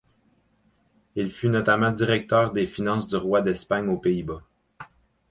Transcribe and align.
Il 1.13 1.29
fut 1.29 1.49
notamment 1.49 1.91
directeur 1.91 2.51
des 2.53 2.65
finances 2.65 3.07
du 3.07 3.17
roi 3.17 3.43
d'Espagne 3.43 3.87
aux 3.87 3.99
Pays-Bas. 3.99 4.41